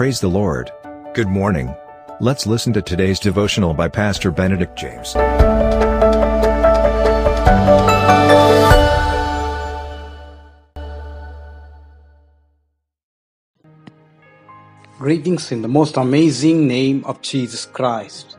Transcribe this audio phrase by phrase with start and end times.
[0.00, 0.72] Praise the Lord.
[1.12, 1.76] Good morning.
[2.20, 5.12] Let's listen to today's devotional by Pastor Benedict James.
[14.98, 18.38] Greetings in the most amazing name of Jesus Christ.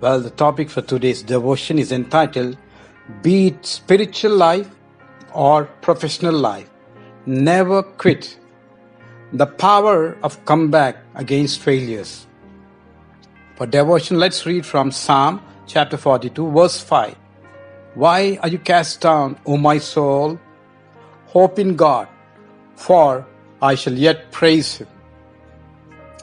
[0.00, 2.56] Well, the topic for today's devotion is entitled
[3.20, 4.70] Be it spiritual life
[5.34, 6.70] or professional life,
[7.26, 8.38] never quit.
[9.32, 12.26] The power of comeback against failures.
[13.56, 17.16] For devotion, let's read from Psalm chapter 42, verse 5.
[17.94, 20.38] Why are you cast down, O my soul?
[21.26, 22.08] Hope in God,
[22.76, 23.26] for
[23.62, 24.88] I shall yet praise Him.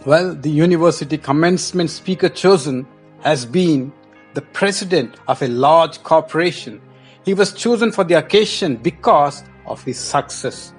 [0.06, 2.86] Well, the university commencement speaker chosen
[3.22, 3.92] has been
[4.34, 6.80] the president of a large corporation.
[7.26, 10.74] He was chosen for the occasion because of his success.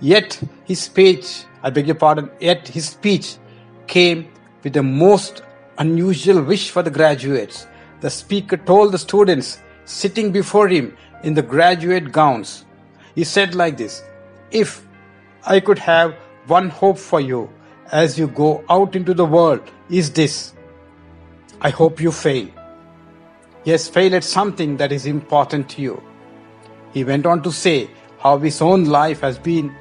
[0.00, 3.36] Yet his speech, I beg your pardon, yet his speech
[3.86, 4.28] came
[4.62, 5.42] with the most
[5.78, 7.66] unusual wish for the graduates.
[8.00, 12.64] The speaker told the students sitting before him in the graduate gowns,
[13.14, 14.02] he said like this,
[14.50, 14.86] If
[15.46, 16.14] I could have
[16.46, 17.50] one hope for you,
[17.92, 20.54] as you go out into the world is this
[21.60, 22.48] I hope you fail.
[23.64, 26.02] Yes, fail at something that is important to you.
[26.92, 29.72] He went on to say how his own life has been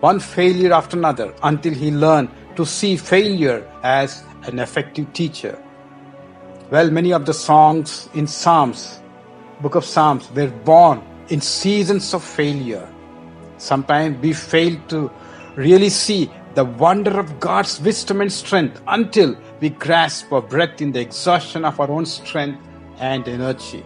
[0.00, 5.62] one failure after another until he learned to see failure as an effective teacher.
[6.70, 9.00] Well, many of the songs in Psalms,
[9.60, 12.88] book of Psalms, were born in seasons of failure.
[13.58, 15.10] Sometimes we fail to
[15.56, 20.92] really see the wonder of God's wisdom and strength until we grasp our breath in
[20.92, 22.60] the exhaustion of our own strength
[22.98, 23.84] and energy.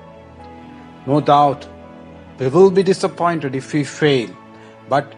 [1.06, 1.68] No doubt,
[2.38, 4.30] we will be disappointed if we fail,
[4.88, 5.14] but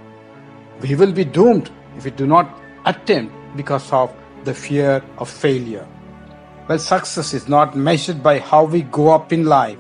[0.80, 5.86] we will be doomed if we do not attempt because of the fear of failure.
[6.68, 9.78] Well, success is not measured by how we go up in life,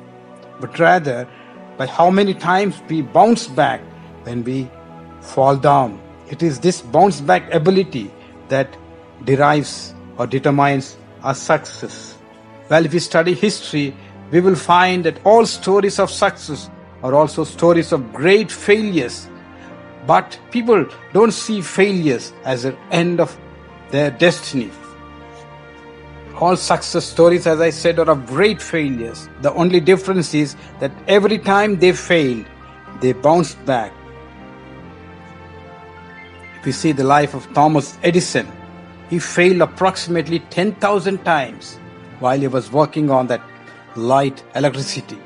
[0.60, 1.28] but rather
[1.76, 3.80] by how many times we bounce back
[4.22, 4.68] when we
[5.20, 6.00] fall down.
[6.30, 8.10] It is this bounce back ability
[8.48, 8.76] that
[9.24, 12.16] derives or determines our success.
[12.68, 13.94] Well, if we study history,
[14.30, 16.70] we will find that all stories of success
[17.02, 19.28] are also stories of great failures.
[20.06, 23.36] But people don't see failures as an end of
[23.90, 24.70] their destiny.
[26.38, 29.28] All success stories, as I said, are of great failures.
[29.40, 32.46] The only difference is that every time they failed,
[33.00, 33.92] they bounced back
[36.58, 38.50] If we see the life of Thomas Edison,
[39.08, 41.76] he failed approximately 10,000 times
[42.18, 43.40] while he was working on that
[43.94, 45.18] light electricity.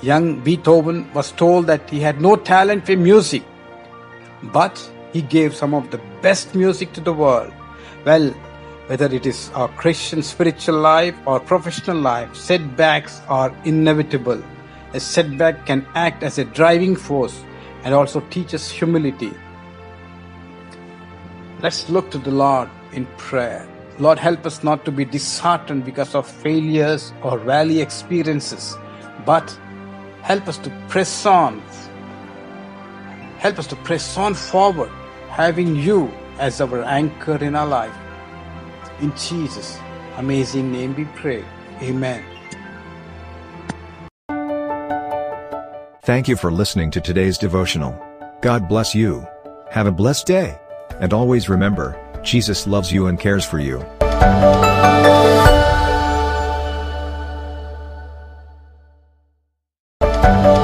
[0.00, 3.42] Young Beethoven was told that he had no talent for music,
[4.42, 4.78] but
[5.12, 7.52] he gave some of the best music to the world.
[8.04, 8.30] Well,
[8.86, 14.42] whether it is our Christian spiritual life or professional life, setbacks are inevitable.
[14.94, 17.42] A setback can act as a driving force
[17.82, 19.32] and also teach us humility.
[21.60, 23.68] Let's look to the Lord in prayer.
[23.98, 28.76] Lord, help us not to be disheartened because of failures or valley experiences,
[29.26, 29.58] but
[30.22, 31.60] help us to press on.
[33.38, 34.90] Help us to press on forward,
[35.28, 37.96] having you as our anchor in our life.
[39.00, 39.78] In Jesus'
[40.16, 41.44] amazing name we pray.
[41.82, 42.24] Amen.
[46.02, 47.92] Thank you for listening to today's devotional.
[48.40, 49.26] God bless you.
[49.70, 50.58] Have a blessed day.
[51.00, 53.84] And always remember, Jesus loves you and cares for you.
[60.30, 60.57] Oh.